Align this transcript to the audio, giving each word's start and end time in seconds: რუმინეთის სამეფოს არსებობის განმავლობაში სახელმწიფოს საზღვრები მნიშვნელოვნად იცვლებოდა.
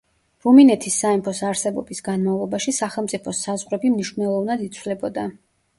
რუმინეთის 0.45 0.95
სამეფოს 1.03 1.41
არსებობის 1.49 2.03
განმავლობაში 2.09 2.75
სახელმწიფოს 2.81 3.47
საზღვრები 3.49 3.95
მნიშვნელოვნად 3.97 4.67
იცვლებოდა. 4.71 5.31